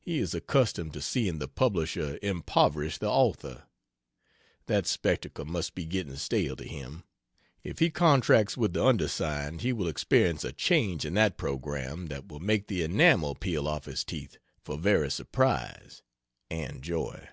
He 0.00 0.18
is 0.20 0.32
accustomed 0.32 0.92
to 0.92 1.02
seeing 1.02 1.40
the 1.40 1.48
publisher 1.48 2.20
impoverish 2.22 2.98
the 2.98 3.10
author 3.10 3.64
that 4.66 4.86
spectacle 4.86 5.44
must 5.44 5.74
be 5.74 5.84
getting 5.86 6.14
stale 6.14 6.54
to 6.54 6.62
him 6.62 7.02
if 7.64 7.80
he 7.80 7.90
contracts 7.90 8.56
with 8.56 8.74
the 8.74 8.84
undersigned 8.86 9.62
he 9.62 9.72
will 9.72 9.88
experience 9.88 10.44
a 10.44 10.52
change 10.52 11.04
in 11.04 11.14
that 11.14 11.36
programme 11.36 12.06
that 12.06 12.28
will 12.28 12.38
make 12.38 12.68
the 12.68 12.84
enamel 12.84 13.34
peel 13.34 13.66
off 13.66 13.86
his 13.86 14.04
teeth 14.04 14.36
for 14.62 14.78
very 14.78 15.10
surprise 15.10 16.00
and 16.48 16.80
joy. 16.82 17.28